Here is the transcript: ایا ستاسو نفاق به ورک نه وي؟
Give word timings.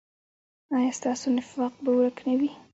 ایا 0.75 0.91
ستاسو 0.99 1.27
نفاق 1.37 1.73
به 1.83 1.89
ورک 1.97 2.17
نه 2.27 2.33
وي؟ 2.39 2.49